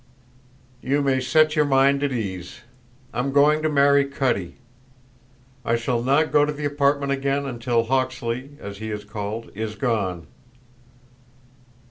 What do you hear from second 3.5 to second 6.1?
to marry Cutty. I shall